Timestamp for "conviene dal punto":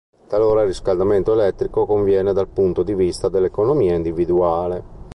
1.85-2.81